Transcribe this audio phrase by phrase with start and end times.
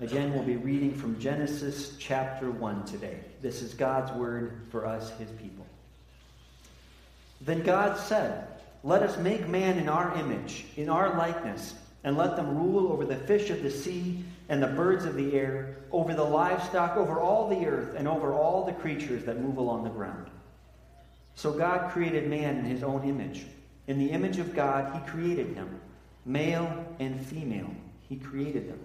[0.00, 3.18] Again, we'll be reading from Genesis chapter 1 today.
[3.42, 5.66] This is God's word for us, his people.
[7.42, 8.46] Then God said,
[8.82, 13.04] Let us make man in our image, in our likeness, and let them rule over
[13.04, 17.20] the fish of the sea and the birds of the air, over the livestock, over
[17.20, 20.30] all the earth, and over all the creatures that move along the ground.
[21.34, 23.44] So God created man in his own image.
[23.86, 25.78] In the image of God, he created him.
[26.24, 27.70] Male and female,
[28.08, 28.80] he created them.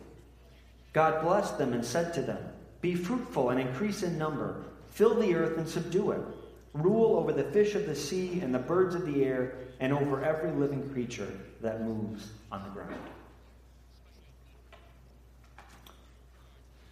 [0.96, 2.41] God blessed them and said to them,
[2.80, 6.21] Be fruitful and increase in number, fill the earth and subdue it,
[6.71, 10.23] rule over the fish of the sea and the birds of the air, and over
[10.23, 11.27] every living creature
[11.59, 12.95] that moves on the ground.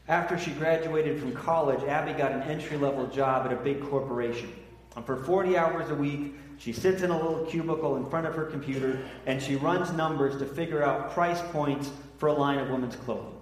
[0.10, 4.52] After she graduated from college, Abby got an entry level job at a big corporation.
[4.98, 8.36] And for 40 hours a week, she sits in a little cubicle in front of
[8.36, 12.70] her computer and she runs numbers to figure out price points for a line of
[12.70, 13.40] women's clothing.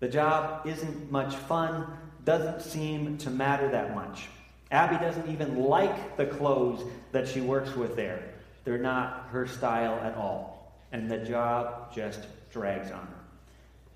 [0.00, 1.86] The job isn't much fun,
[2.24, 4.28] doesn't seem to matter that much.
[4.70, 8.22] Abby doesn't even like the clothes that she works with there.
[8.64, 10.74] They're not her style at all.
[10.92, 12.20] And the job just
[12.52, 13.20] drags on her.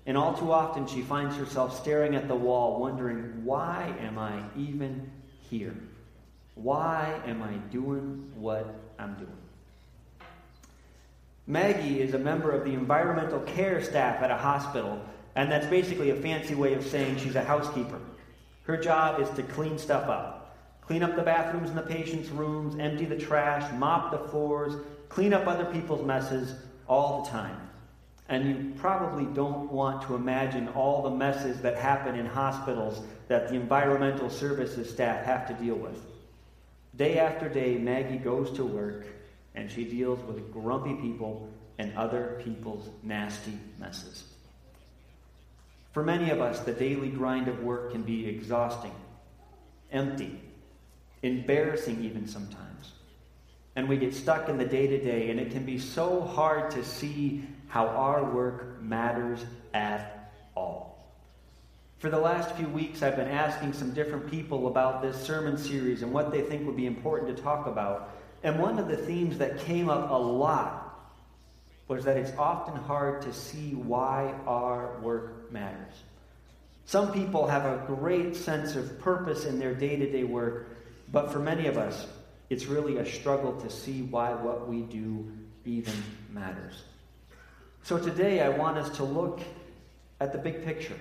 [0.05, 4.43] And all too often, she finds herself staring at the wall, wondering, why am I
[4.55, 5.09] even
[5.49, 5.75] here?
[6.53, 9.37] Why am I doing what I'm doing?
[11.47, 15.01] Maggie is a member of the environmental care staff at a hospital
[15.35, 17.99] and that's basically a fancy way of saying she's a housekeeper.
[18.63, 20.45] Her job is to clean stuff up
[20.87, 24.75] clean up the bathrooms in the patients' rooms, empty the trash, mop the floors,
[25.09, 26.55] clean up other people's messes
[26.87, 27.59] all the time.
[28.27, 33.49] And you probably don't want to imagine all the messes that happen in hospitals that
[33.49, 35.99] the environmental services staff have to deal with.
[36.95, 39.05] Day after day, Maggie goes to work
[39.53, 44.23] and she deals with grumpy people and other people's nasty messes.
[45.95, 48.91] For many of us, the daily grind of work can be exhausting,
[49.93, 50.41] empty,
[51.23, 52.91] embarrassing, even sometimes.
[53.77, 56.69] And we get stuck in the day to day, and it can be so hard
[56.71, 61.15] to see how our work matters at all.
[61.99, 66.01] For the last few weeks, I've been asking some different people about this sermon series
[66.01, 68.09] and what they think would be important to talk about.
[68.43, 70.84] And one of the themes that came up a lot
[71.87, 75.93] was that it's often hard to see why our work matters.
[76.85, 80.67] Some people have a great sense of purpose in their day to day work,
[81.11, 82.07] but for many of us,
[82.49, 85.31] it's really a struggle to see why what we do
[85.65, 85.93] even
[86.31, 86.83] matters.
[87.83, 89.41] So today, I want us to look
[90.19, 90.97] at the big picture,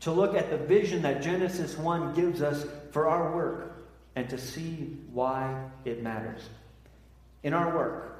[0.00, 3.76] to look at the vision that Genesis 1 gives us for our work,
[4.16, 6.48] and to see why it matters.
[7.42, 8.13] In our work,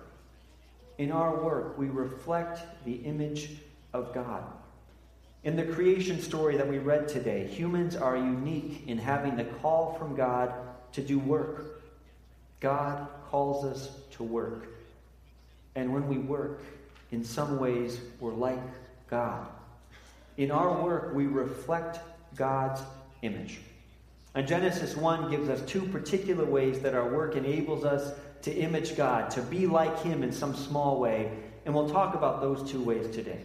[0.99, 3.50] in our work, we reflect the image
[3.93, 4.44] of God.
[5.43, 9.94] In the creation story that we read today, humans are unique in having the call
[9.99, 10.53] from God
[10.93, 11.83] to do work.
[12.60, 14.69] God calls us to work.
[15.75, 16.60] And when we work,
[17.10, 18.60] in some ways, we're like
[19.10, 19.47] God.
[20.37, 21.99] In our work, we reflect
[22.37, 22.81] God's
[23.22, 23.60] image.
[24.34, 28.12] And Genesis 1 gives us two particular ways that our work enables us
[28.44, 31.31] to image God, to be like Him in some small way.
[31.65, 33.41] And we'll talk about those two ways today.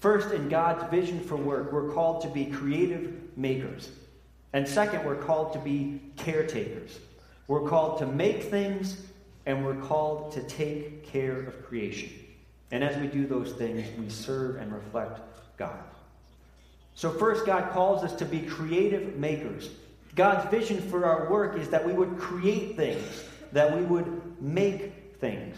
[0.00, 3.90] First, in God's vision for work, we're called to be creative makers.
[4.52, 6.98] And second, we're called to be caretakers.
[7.48, 9.00] We're called to make things,
[9.46, 12.10] and we're called to take care of creation.
[12.70, 15.20] And as we do those things, we serve and reflect
[15.56, 15.78] God.
[16.94, 19.70] So, first, God calls us to be creative makers.
[20.14, 23.24] God's vision for our work is that we would create things,
[23.54, 25.56] that we would make things.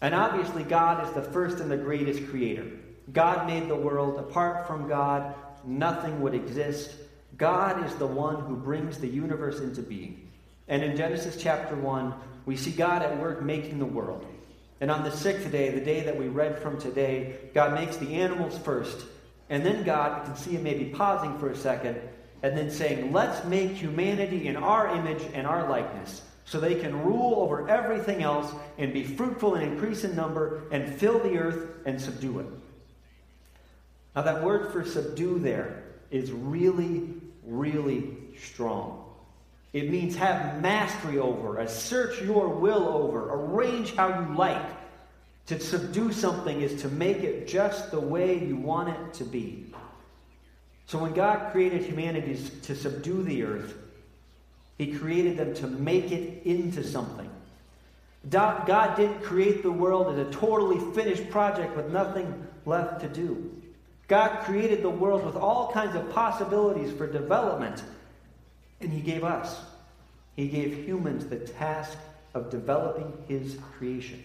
[0.00, 2.66] And obviously, God is the first and the greatest creator.
[3.12, 4.18] God made the world.
[4.18, 6.92] Apart from God, nothing would exist.
[7.36, 10.28] God is the one who brings the universe into being.
[10.68, 12.14] And in Genesis chapter 1,
[12.46, 14.24] we see God at work making the world.
[14.80, 18.14] And on the sixth day, the day that we read from today, God makes the
[18.14, 19.06] animals first.
[19.50, 22.00] And then God, you can see him maybe pausing for a second,
[22.44, 27.04] and then saying, Let's make humanity in our image and our likeness so they can
[27.04, 31.70] rule over everything else and be fruitful and increase in number and fill the earth
[31.86, 32.46] and subdue it.
[34.14, 37.08] Now, that word for subdue there is really,
[37.44, 39.04] really strong.
[39.72, 44.62] It means have mastery over, assert your will over, arrange how you like.
[45.46, 49.72] To subdue something is to make it just the way you want it to be.
[50.86, 53.74] So when God created humanity to subdue the earth,
[54.78, 57.30] he created them to make it into something.
[58.30, 63.50] God didn't create the world as a totally finished project with nothing left to do.
[64.08, 67.82] God created the world with all kinds of possibilities for development,
[68.80, 69.60] and He gave us,
[70.36, 71.96] He gave humans the task
[72.34, 74.22] of developing His creation.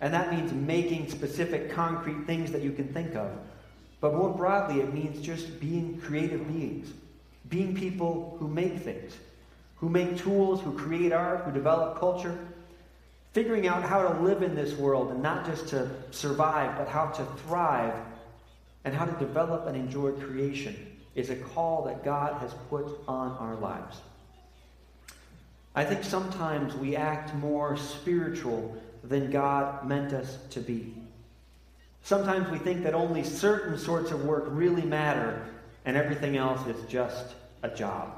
[0.00, 3.30] And that means making specific concrete things that you can think of.
[4.00, 6.92] But more broadly, it means just being creative beings,
[7.52, 9.12] being people who make things,
[9.76, 12.36] who make tools, who create art, who develop culture,
[13.34, 17.06] figuring out how to live in this world and not just to survive, but how
[17.06, 17.94] to thrive
[18.84, 20.74] and how to develop and enjoy creation
[21.14, 24.00] is a call that God has put on our lives.
[25.74, 28.74] I think sometimes we act more spiritual
[29.04, 30.94] than God meant us to be.
[32.02, 35.46] Sometimes we think that only certain sorts of work really matter
[35.84, 38.12] and everything else is just a job.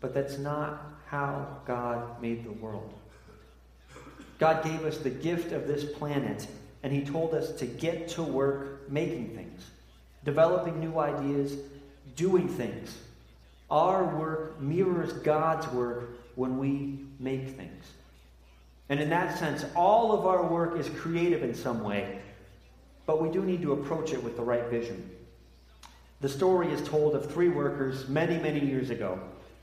[0.00, 2.92] But that's not how God made the world.
[4.38, 6.46] God gave us the gift of this planet,
[6.82, 9.70] and He told us to get to work making things,
[10.24, 11.56] developing new ideas,
[12.16, 12.98] doing things.
[13.70, 17.84] Our work mirrors God's work when we make things.
[18.88, 22.20] And in that sense, all of our work is creative in some way,
[23.06, 25.10] but we do need to approach it with the right vision.
[26.20, 29.18] The story is told of three workers many, many years ago,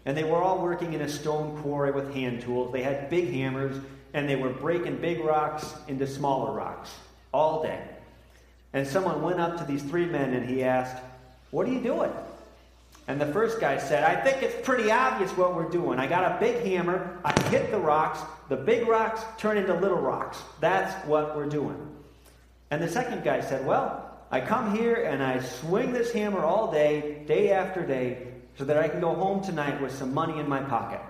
[0.06, 2.72] and they were all working in a stone quarry with hand tools.
[2.72, 3.78] They had big hammers,
[4.14, 6.92] and they were breaking big rocks into smaller rocks
[7.34, 7.82] all day.
[8.74, 11.02] And someone went up to these three men and he asked,
[11.52, 12.12] What are you doing?
[13.08, 16.00] And the first guy said, I think it's pretty obvious what we're doing.
[16.00, 19.98] I got a big hammer, I hit the rocks, the big rocks turn into little
[19.98, 20.42] rocks.
[20.60, 21.78] That's what we're doing.
[22.70, 26.72] And the second guy said, Well, I come here and I swing this hammer all
[26.72, 30.48] day, day after day, so that I can go home tonight with some money in
[30.48, 31.02] my pocket.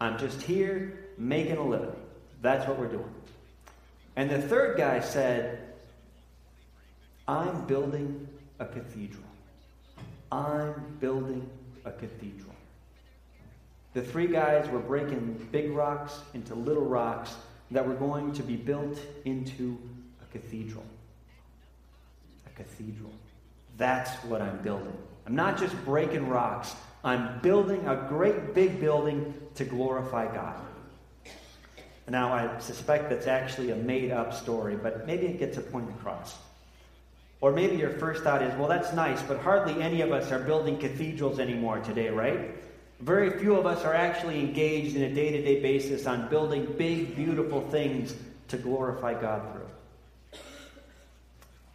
[0.00, 1.96] I'm just here making a living.
[2.42, 3.12] That's what we're doing.
[4.14, 5.58] And the third guy said,
[7.26, 8.28] I'm building
[8.60, 9.24] a cathedral.
[10.30, 11.50] I'm building
[11.84, 12.54] a cathedral.
[13.94, 17.34] The three guys were breaking big rocks into little rocks
[17.72, 19.76] that were going to be built into
[20.22, 20.84] a cathedral.
[22.60, 23.12] Cathedral.
[23.78, 24.96] That's what I'm building.
[25.26, 30.56] I'm not just breaking rocks, I'm building a great big building to glorify God.
[32.08, 35.88] Now, I suspect that's actually a made up story, but maybe it gets a point
[35.90, 36.36] across.
[37.40, 40.40] Or maybe your first thought is, well, that's nice, but hardly any of us are
[40.40, 42.50] building cathedrals anymore today, right?
[42.98, 46.66] Very few of us are actually engaged in a day to day basis on building
[46.76, 48.14] big, beautiful things
[48.48, 49.68] to glorify God through.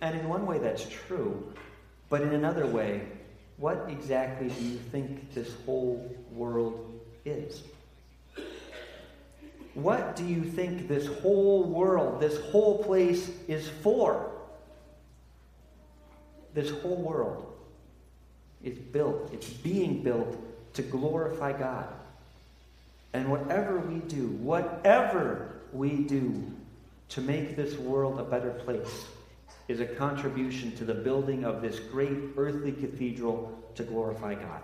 [0.05, 1.51] And in one way, that's true.
[2.09, 3.07] But in another way,
[3.57, 7.63] what exactly do you think this whole world is?
[9.73, 14.29] What do you think this whole world, this whole place is for?
[16.53, 17.51] This whole world
[18.63, 20.37] is built, it's being built
[20.75, 21.87] to glorify God.
[23.11, 26.53] And whatever we do, whatever we do
[27.09, 29.05] to make this world a better place,
[29.67, 34.61] is a contribution to the building of this great earthly cathedral to glorify God.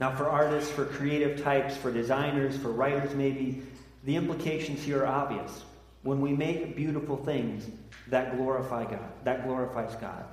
[0.00, 3.62] Now, for artists, for creative types, for designers, for writers, maybe,
[4.04, 5.64] the implications here are obvious.
[6.02, 7.68] When we make beautiful things,
[8.08, 10.24] that glorify God, that glorifies God.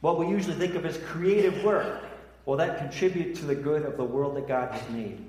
[0.00, 2.02] What we usually think of as creative work,
[2.46, 5.20] well, that contributes to the good of the world that God has made.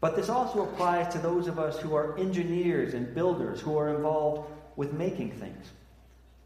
[0.00, 3.94] But this also applies to those of us who are engineers and builders who are
[3.94, 5.70] involved with making things.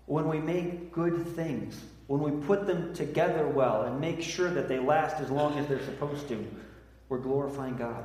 [0.08, 4.66] When we make good things, when we put them together well and make sure that
[4.66, 6.46] they last as long as they're supposed to,
[7.10, 8.04] we're glorifying God.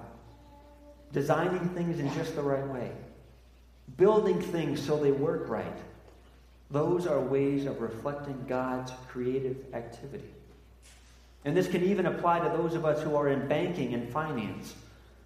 [1.13, 2.91] Designing things in just the right way,
[3.95, 5.77] building things so they work right.
[6.71, 10.29] Those are ways of reflecting God's creative activity.
[11.45, 14.75] And this can even apply to those of us who are in banking and finance.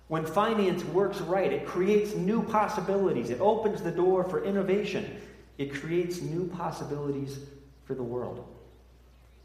[0.09, 3.31] When finance works right, it creates new possibilities.
[3.31, 5.21] It opens the door for innovation.
[5.57, 7.39] It creates new possibilities
[7.85, 8.45] for the world.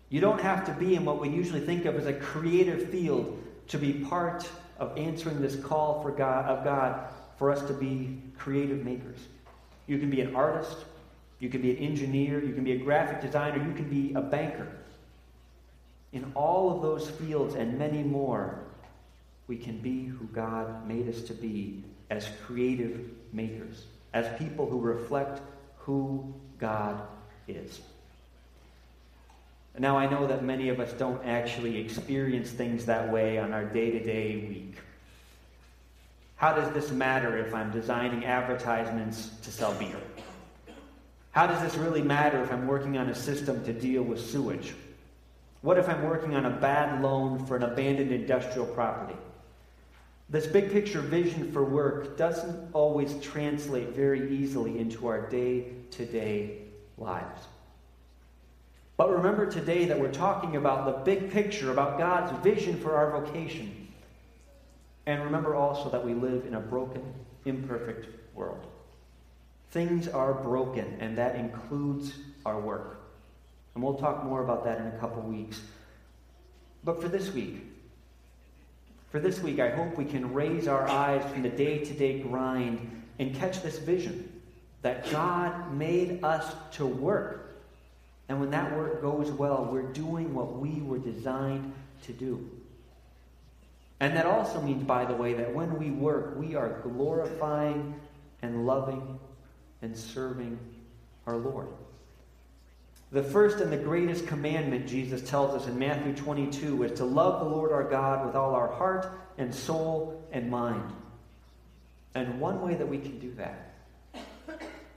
[0.09, 3.43] You don't have to be in what we usually think of as a creative field
[3.69, 4.47] to be part
[4.79, 9.19] of answering this call for God, of God for us to be creative makers.
[9.87, 10.77] You can be an artist,
[11.39, 14.21] you can be an engineer, you can be a graphic designer, you can be a
[14.21, 14.69] banker.
[16.13, 18.59] In all of those fields and many more,
[19.47, 23.01] we can be who God made us to be as creative
[23.33, 25.41] makers, as people who reflect
[25.85, 27.01] who God
[27.49, 27.81] is.
[29.79, 33.65] Now, I know that many of us don't actually experience things that way on our
[33.65, 34.77] day to day week.
[36.37, 39.97] How does this matter if I'm designing advertisements to sell beer?
[41.31, 44.75] How does this really matter if I'm working on a system to deal with sewage?
[45.63, 49.19] What if I'm working on a bad loan for an abandoned industrial property?
[50.33, 56.07] This big picture vision for work doesn't always translate very easily into our day to
[56.07, 56.63] day
[56.97, 57.43] lives.
[58.97, 63.21] But remember today that we're talking about the big picture, about God's vision for our
[63.21, 63.89] vocation.
[65.05, 67.03] And remember also that we live in a broken,
[67.45, 68.67] imperfect world.
[69.71, 72.15] Things are broken, and that includes
[72.47, 73.03] our work.
[73.75, 75.61] And we'll talk more about that in a couple weeks.
[76.85, 77.72] But for this week,
[79.13, 82.21] for this week, I hope we can raise our eyes from the day to day
[82.21, 84.41] grind and catch this vision
[84.81, 87.61] that God made us to work.
[88.31, 92.51] And when that work goes well, we're doing what we were designed to do.
[94.01, 97.95] And that also means, by the way, that when we work, we are glorifying
[98.41, 99.19] and loving
[99.83, 100.59] and serving
[101.27, 101.69] our Lord.
[103.13, 107.41] The first and the greatest commandment, Jesus tells us in Matthew 22, is to love
[107.41, 110.91] the Lord our God with all our heart and soul and mind.
[112.15, 113.75] And one way that we can do that,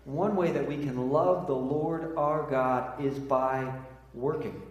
[0.06, 3.70] one way that we can love the Lord our God is by
[4.14, 4.62] working,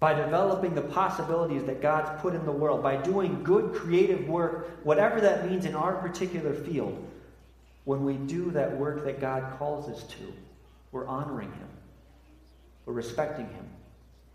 [0.00, 4.84] by developing the possibilities that God's put in the world, by doing good creative work,
[4.84, 7.00] whatever that means in our particular field
[7.84, 10.32] when we do that work that God calls us to,
[10.90, 11.68] we're honoring Him,
[12.86, 13.68] we're respecting Him,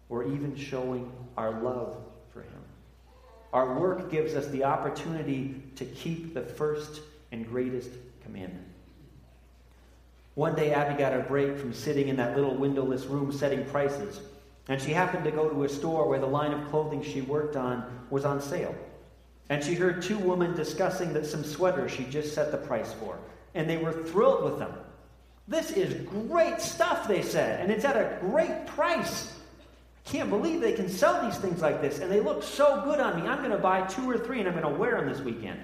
[0.07, 1.97] we're even showing our love
[2.33, 2.61] for Him.
[3.53, 7.01] Our work gives us the opportunity to keep the first
[7.31, 7.89] and greatest
[8.23, 8.65] commandment.
[10.35, 14.21] One day, Abby got a break from sitting in that little windowless room setting prices,
[14.67, 17.55] and she happened to go to a store where the line of clothing she worked
[17.55, 18.75] on was on sale.
[19.49, 23.17] And she heard two women discussing that some sweaters she just set the price for
[23.55, 24.73] and they were thrilled with them.
[25.49, 29.33] This is great stuff, they said, and it's at a great price.
[30.05, 32.99] I can't believe they can sell these things like this, and they look so good
[32.99, 33.27] on me.
[33.27, 35.59] I'm going to buy two or three, and I'm going to wear them this weekend.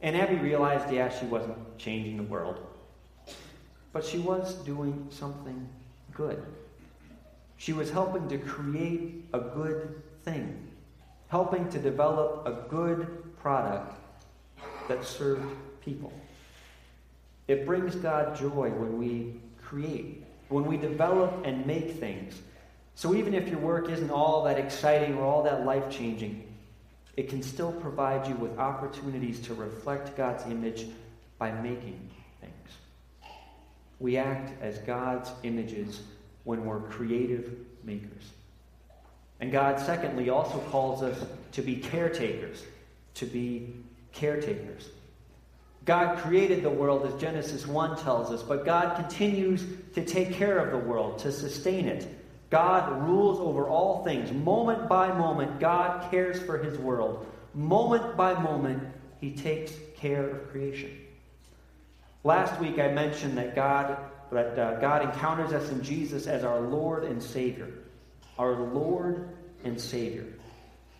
[0.00, 2.58] And Abby realized, yeah, she wasn't changing the world,
[3.92, 5.68] but she was doing something
[6.12, 6.42] good.
[7.58, 10.68] She was helping to create a good thing,
[11.28, 13.06] helping to develop a good
[13.38, 13.94] product
[14.88, 15.46] that served
[15.80, 16.12] people.
[17.52, 22.40] It brings God joy when we create, when we develop and make things.
[22.94, 26.50] So even if your work isn't all that exciting or all that life changing,
[27.14, 30.86] it can still provide you with opportunities to reflect God's image
[31.36, 32.08] by making
[32.40, 32.70] things.
[34.00, 36.00] We act as God's images
[36.44, 37.54] when we're creative
[37.84, 38.30] makers.
[39.40, 42.62] And God, secondly, also calls us to be caretakers,
[43.16, 43.74] to be
[44.12, 44.88] caretakers.
[45.84, 50.58] God created the world, as Genesis 1 tells us, but God continues to take care
[50.58, 52.08] of the world, to sustain it.
[52.50, 54.30] God rules over all things.
[54.30, 57.26] Moment by moment, God cares for his world.
[57.54, 58.82] Moment by moment,
[59.20, 60.98] he takes care of creation.
[62.24, 63.96] Last week, I mentioned that God,
[64.30, 67.68] that, uh, God encounters us in Jesus as our Lord and Savior.
[68.38, 69.30] Our Lord
[69.64, 70.26] and Savior.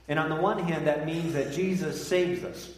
[0.09, 2.71] And on the one hand, that means that Jesus saves us.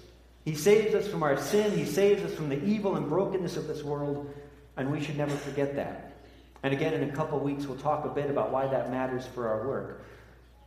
[0.44, 1.72] He saves us from our sin.
[1.76, 4.32] He saves us from the evil and brokenness of this world,
[4.76, 6.12] and we should never forget that.
[6.62, 9.48] And again, in a couple weeks, we'll talk a bit about why that matters for
[9.48, 10.04] our work.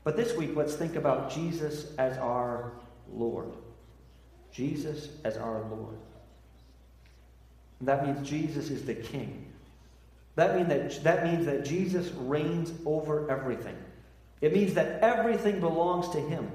[0.04, 2.72] But this week, let's think about Jesus as our
[3.12, 3.54] Lord.
[4.52, 5.98] Jesus as our Lord.
[7.80, 9.52] And that means Jesus is the King.
[10.36, 13.76] That, mean that, that means that Jesus reigns over everything.
[14.40, 16.52] It means that everything belongs to Him.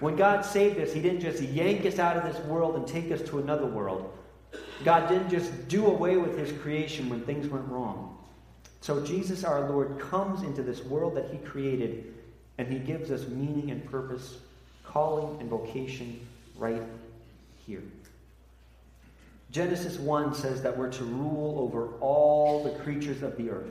[0.00, 3.10] When God saved us, He didn't just yank us out of this world and take
[3.10, 4.12] us to another world.
[4.84, 8.16] God didn't just do away with His creation when things went wrong.
[8.80, 12.14] So Jesus, our Lord, comes into this world that He created,
[12.58, 14.38] and He gives us meaning and purpose,
[14.84, 16.20] calling and vocation
[16.56, 16.82] right
[17.66, 17.82] here.
[19.50, 23.70] Genesis 1 says that we're to rule over all the creatures of the earth.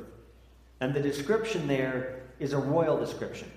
[0.82, 3.50] And the description there is a royal description.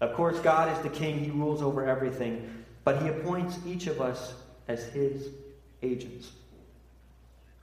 [0.00, 4.00] Of course, God is the king, he rules over everything, but he appoints each of
[4.00, 4.34] us
[4.68, 5.28] as his
[5.82, 6.30] agents.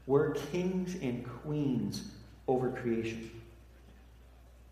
[0.06, 2.04] We're kings and queens
[2.48, 3.32] over creation.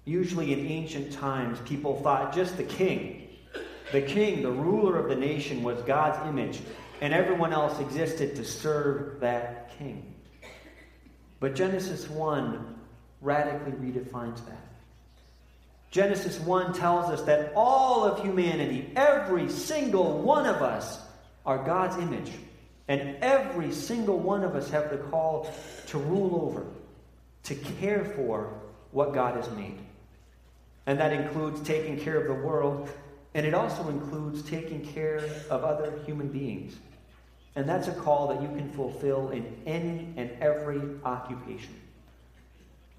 [0.06, 3.30] Usually in ancient times, people thought just the king,
[3.92, 6.60] the king, the ruler of the nation, was God's image,
[7.00, 10.14] and everyone else existed to serve that king.
[11.40, 12.76] But Genesis 1
[13.22, 14.73] radically redefines that.
[15.94, 21.00] Genesis 1 tells us that all of humanity, every single one of us,
[21.46, 22.32] are God's image.
[22.88, 25.54] And every single one of us have the call
[25.88, 26.66] to rule over,
[27.44, 28.60] to care for
[28.90, 29.78] what God has made.
[30.88, 32.90] And that includes taking care of the world,
[33.36, 35.18] and it also includes taking care
[35.52, 36.76] of other human beings.
[37.56, 41.83] And that's a call that you can fulfill in any and every occupation.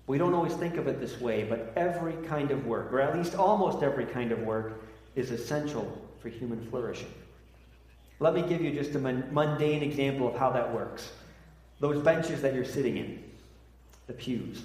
[0.06, 3.16] We don't always think of it this way, but every kind of work, or at
[3.16, 4.82] least almost every kind of work,
[5.14, 7.12] is essential for human flourishing.
[8.20, 11.10] Let me give you just a mundane example of how that works.
[11.80, 13.24] Those benches that you're sitting in,
[14.06, 14.62] the pews.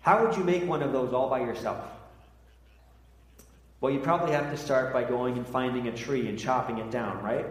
[0.00, 1.84] How would you make one of those all by yourself?
[3.80, 6.90] Well, you probably have to start by going and finding a tree and chopping it
[6.90, 7.44] down, right?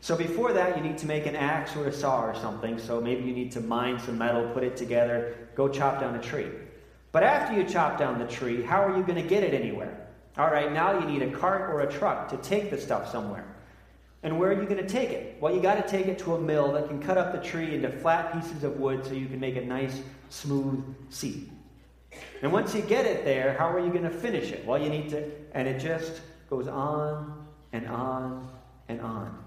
[0.00, 2.78] So before that, you need to make an axe or a saw or something.
[2.78, 6.22] So maybe you need to mine some metal, put it together, go chop down a
[6.22, 6.48] tree.
[7.12, 10.06] But after you chop down the tree, how are you going to get it anywhere?
[10.38, 13.46] All right, now you need a cart or a truck to take the stuff somewhere.
[14.22, 15.38] And where are you going to take it?
[15.40, 17.74] Well, you got to take it to a mill that can cut up the tree
[17.74, 21.48] into flat pieces of wood so you can make a nice, smooth seat.
[22.42, 24.64] And once you get it there, how are you going to finish it?
[24.66, 28.50] Well, you need to, and it just goes on and on
[28.88, 29.45] and on.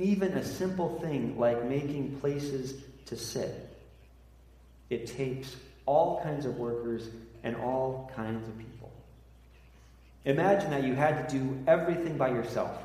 [0.00, 3.68] Even a simple thing like making places to sit.
[4.88, 5.54] It takes
[5.86, 7.08] all kinds of workers
[7.44, 8.90] and all kinds of people.
[10.24, 12.76] Imagine that you had to do everything by yourself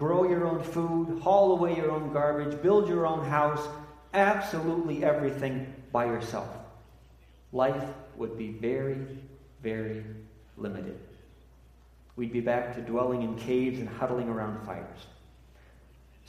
[0.00, 3.68] grow your own food, haul away your own garbage, build your own house,
[4.14, 6.48] absolutely everything by yourself.
[7.52, 7.84] Life
[8.16, 8.96] would be very,
[9.62, 10.02] very
[10.56, 10.98] limited.
[12.16, 15.06] We'd be back to dwelling in caves and huddling around fires.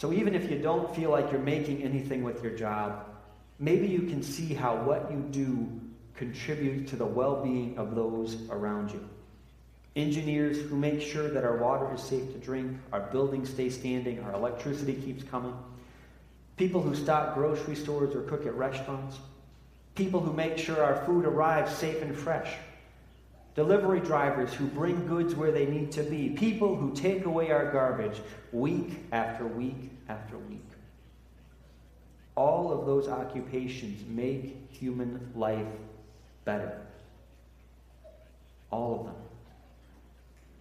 [0.02, 3.06] So even if you don't feel like you're making anything with your job,
[3.60, 5.80] maybe you can see how what you do
[6.16, 9.08] contributes to the well being of those around you.
[9.96, 14.20] Engineers who make sure that our water is safe to drink, our buildings stay standing,
[14.24, 15.54] our electricity keeps coming.
[16.58, 19.20] People who stock grocery stores or cook at restaurants.
[19.94, 22.52] People who make sure our food arrives safe and fresh
[23.56, 27.72] delivery drivers who bring goods where they need to be, people who take away our
[27.72, 30.66] garbage week after week after week.
[32.36, 35.68] All of those occupations make human life
[36.46, 36.80] better.
[38.70, 39.16] All of them.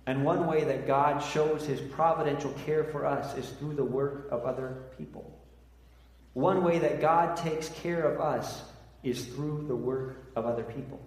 [0.06, 4.28] And one way that God shows his providential care for us is through the work
[4.32, 5.38] of other people.
[6.32, 8.62] One way that God takes care of us
[9.02, 11.00] is through the work of other people.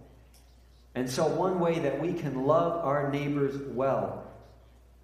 [0.95, 4.31] And so, one way that we can love our neighbors well,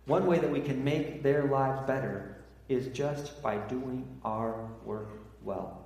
[0.06, 5.10] one way that we can make their lives better, is just by doing our work
[5.44, 5.86] well.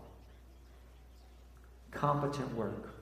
[1.91, 2.93] Competent work.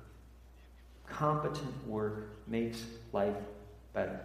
[1.08, 2.84] Competent work makes
[3.14, 3.36] life
[3.94, 4.22] better.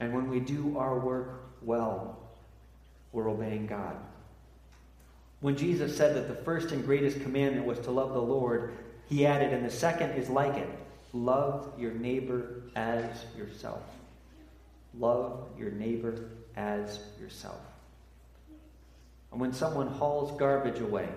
[0.00, 2.18] And when we do our work well,
[3.12, 3.96] we're obeying God.
[5.40, 8.76] When Jesus said that the first and greatest commandment was to love the Lord,
[9.08, 10.68] he added, and the second is like it
[11.12, 13.82] Love your neighbor as yourself.
[14.98, 17.60] Love your neighbor as yourself.
[19.32, 21.08] And when someone hauls garbage away,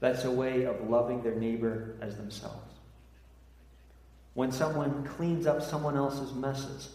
[0.00, 2.72] that's a way of loving their neighbor as themselves.
[4.34, 6.90] When someone cleans up someone else's messes,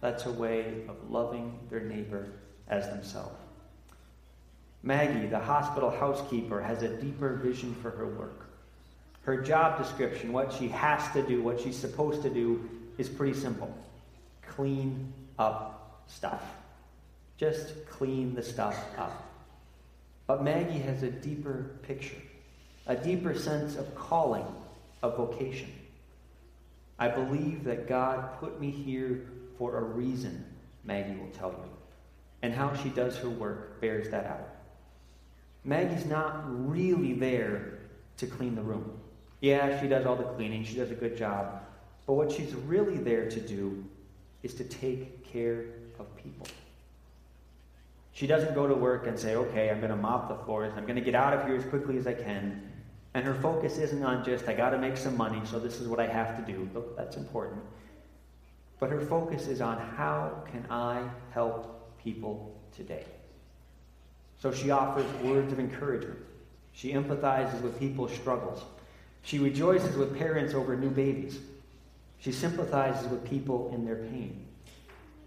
[0.00, 2.26] that's a way of loving their neighbor
[2.68, 3.38] as themselves.
[4.82, 8.43] Maggie, the hospital housekeeper, has a deeper vision for her work.
[9.24, 13.38] Her job description, what she has to do, what she's supposed to do, is pretty
[13.38, 13.74] simple
[14.46, 16.42] clean up stuff.
[17.36, 19.32] Just clean the stuff up.
[20.26, 22.22] But Maggie has a deeper picture,
[22.86, 24.46] a deeper sense of calling,
[25.02, 25.72] of vocation.
[26.98, 29.26] I believe that God put me here
[29.58, 30.44] for a reason,
[30.84, 31.70] Maggie will tell you.
[32.42, 34.48] And how she does her work bears that out.
[35.64, 37.78] Maggie's not really there
[38.18, 39.00] to clean the room.
[39.40, 41.60] Yeah, she does all the cleaning, she does a good job.
[42.06, 43.84] But what she's really there to do
[44.42, 45.64] is to take care
[45.98, 46.46] of people.
[48.12, 50.84] She doesn't go to work and say, okay, I'm going to mop the floors, I'm
[50.84, 52.70] going to get out of here as quickly as I can.
[53.14, 55.88] And her focus isn't on just, I got to make some money, so this is
[55.88, 56.68] what I have to do.
[56.96, 57.62] That's important.
[58.80, 63.04] But her focus is on how can I help people today?
[64.40, 66.18] So she offers words of encouragement.
[66.72, 68.62] She empathizes with people's struggles.
[69.24, 71.40] She rejoices with parents over new babies.
[72.20, 74.46] She sympathizes with people in their pain.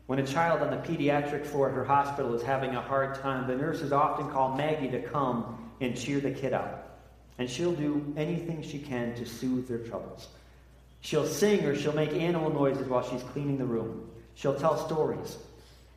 [0.05, 3.47] When a child on the pediatric floor at her hospital is having a hard time,
[3.47, 7.01] the nurses often call Maggie to come and cheer the kid up.
[7.39, 10.29] And she'll do anything she can to soothe their troubles.
[11.01, 14.09] She'll sing or she'll make animal noises while she's cleaning the room.
[14.35, 15.37] She'll tell stories.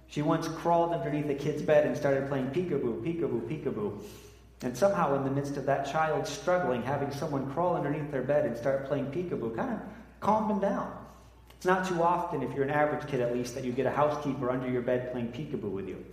[0.08, 4.00] She once crawled underneath a kid's bed and started playing peekaboo, peekaboo, peekaboo.
[4.62, 8.44] And somehow, in the midst of that child struggling, having someone crawl underneath their bed
[8.44, 9.80] and start playing peekaboo kind of
[10.20, 10.92] calmed them down.
[11.56, 13.90] It's not too often, if you're an average kid at least, that you get a
[13.90, 16.04] housekeeper under your bed playing peekaboo with you.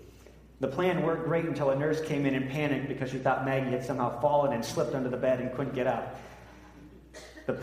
[0.59, 3.69] The plan worked great until a nurse came in and panicked because she thought Maggie
[3.69, 6.19] had somehow fallen and slipped under the bed and couldn't get up.
[7.45, 7.61] The,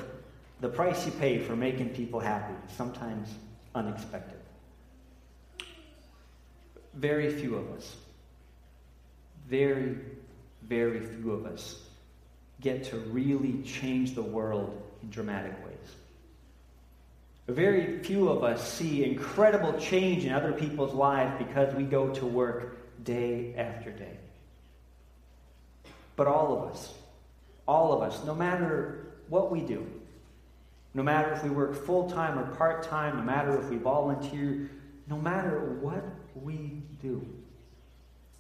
[0.61, 3.29] the price you pay for making people happy, sometimes
[3.75, 4.39] unexpected.
[6.95, 7.97] Very few of us,
[9.49, 9.97] very,
[10.69, 11.83] very few of us
[12.61, 15.75] get to really change the world in dramatic ways.
[17.47, 22.25] Very few of us see incredible change in other people's lives because we go to
[22.25, 24.17] work day after day.
[26.17, 26.95] But all of us,
[27.69, 29.87] all of us, no matter what we do,
[30.95, 34.71] no matter if we work full time or part time, no matter if we volunteer,
[35.09, 37.27] no matter what we do,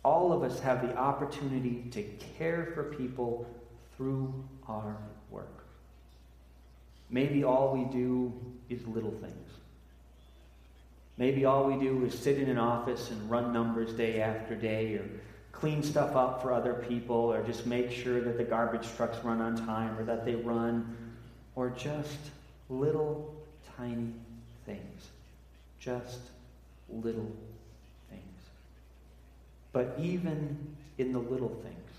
[0.04, 2.02] all of us have the opportunity to
[2.36, 3.46] care for people
[3.96, 4.32] through
[4.68, 4.96] our
[5.30, 5.64] work.
[7.10, 8.32] Maybe all we do
[8.68, 9.50] is little things.
[11.16, 14.94] Maybe all we do is sit in an office and run numbers day after day,
[14.94, 15.08] or
[15.52, 19.40] clean stuff up for other people, or just make sure that the garbage trucks run
[19.40, 20.96] on time, or that they run,
[21.54, 22.18] or just
[22.68, 23.32] little
[23.76, 24.12] tiny
[24.66, 25.08] things.
[25.78, 26.18] Just
[26.88, 27.30] little.
[29.74, 31.90] But even in the little things,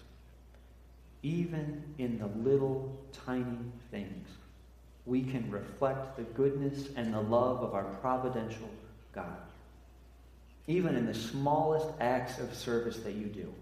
[1.21, 3.57] even in the little tiny
[3.91, 4.29] things,
[5.05, 8.69] we can reflect the goodness and the love of our providential
[9.13, 9.38] God.
[10.67, 13.53] Even in the smallest acts of service that you do.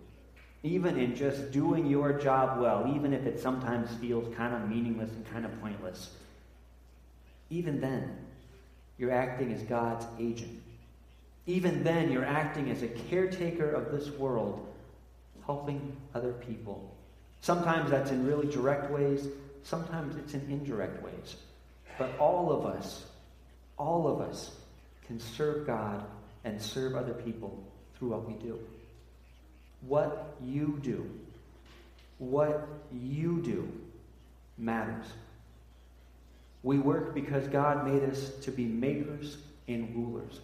[0.62, 5.12] Even in just doing your job well, even if it sometimes feels kind of meaningless
[5.12, 6.12] and kind of pointless.
[7.50, 8.16] Even then,
[9.00, 10.62] you're acting as God's agent.
[11.46, 14.66] Even then, you're acting as a caretaker of this world,
[15.46, 16.96] helping other people.
[17.42, 19.28] Sometimes that's in really direct ways,
[19.64, 21.36] sometimes it's in indirect ways.
[21.98, 23.06] But all of us,
[23.78, 24.52] all of us,
[25.06, 26.06] can serve God
[26.46, 27.62] and serve other people
[27.98, 28.60] through what we do.
[29.82, 31.10] What you do,
[32.18, 33.70] what you do
[34.58, 35.06] matters.
[36.64, 40.40] We work because God made us to be makers and rulers.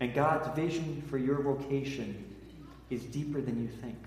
[0.00, 2.34] And God's vision for your vocation
[2.90, 3.98] is deeper than you think.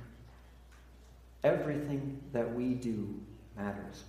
[1.43, 3.19] Everything that we do
[3.57, 4.03] matters.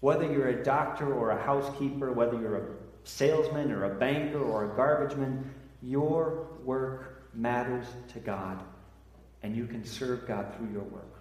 [0.00, 2.66] Whether you're a doctor or a housekeeper, whether you're a
[3.04, 5.50] salesman or a banker or a garbage man,
[5.82, 8.62] your work matters to God,
[9.42, 11.20] and you can serve God through your work.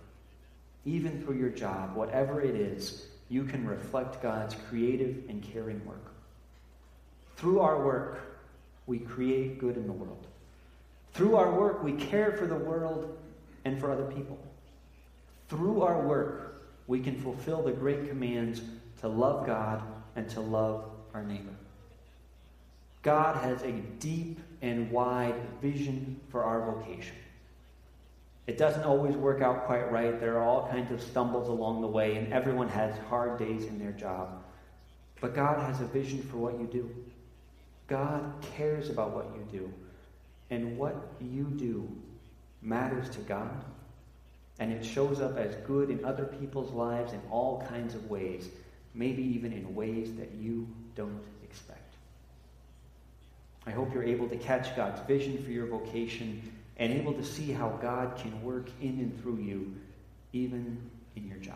[0.86, 6.14] Even through your job, whatever it is, you can reflect God's creative and caring work.
[7.38, 8.33] Through our work,
[8.88, 10.28] we create good in the world.
[11.14, 13.18] Through our work, we care for the world
[13.66, 14.38] and for other people.
[15.48, 18.62] Through our work, we can fulfill the great commands
[19.02, 19.82] to love God
[20.16, 21.54] and to love our neighbor.
[23.04, 27.16] God has a deep and wide vision for our vocation.
[28.48, 30.20] It doesn't always work out quite right.
[30.20, 33.80] There are all kinds of stumbles along the way, and everyone has hard days in
[33.80, 34.44] their job.
[35.22, 36.90] But God has a vision for what you do.
[37.88, 39.74] God cares about what you do.
[40.50, 41.90] And what you do
[42.62, 43.64] matters to God.
[44.60, 48.50] And it shows up as good in other people's lives in all kinds of ways,
[48.94, 51.96] maybe even in ways that you don't expect.
[53.66, 57.52] I hope you're able to catch God's vision for your vocation and able to see
[57.52, 59.74] how God can work in and through you,
[60.34, 60.78] even
[61.16, 61.56] in your job.